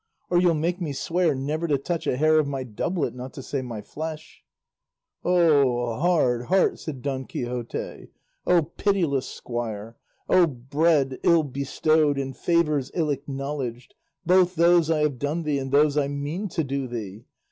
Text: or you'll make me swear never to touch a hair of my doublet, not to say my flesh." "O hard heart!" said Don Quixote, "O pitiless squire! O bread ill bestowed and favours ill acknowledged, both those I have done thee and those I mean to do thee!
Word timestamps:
or 0.31 0.39
you'll 0.41 0.55
make 0.55 0.81
me 0.81 0.91
swear 0.91 1.35
never 1.35 1.67
to 1.67 1.77
touch 1.77 2.07
a 2.07 2.17
hair 2.17 2.39
of 2.39 2.47
my 2.47 2.63
doublet, 2.63 3.13
not 3.13 3.35
to 3.35 3.43
say 3.43 3.61
my 3.61 3.83
flesh." 3.83 4.43
"O 5.23 5.93
hard 5.99 6.45
heart!" 6.45 6.79
said 6.79 7.03
Don 7.03 7.23
Quixote, 7.25 8.09
"O 8.47 8.63
pitiless 8.63 9.27
squire! 9.27 9.95
O 10.27 10.47
bread 10.47 11.19
ill 11.21 11.43
bestowed 11.43 12.17
and 12.17 12.35
favours 12.35 12.89
ill 12.95 13.11
acknowledged, 13.11 13.93
both 14.25 14.55
those 14.55 14.89
I 14.89 15.01
have 15.01 15.19
done 15.19 15.43
thee 15.43 15.59
and 15.59 15.71
those 15.71 15.95
I 15.97 16.07
mean 16.07 16.47
to 16.47 16.63
do 16.63 16.87
thee! 16.87 17.25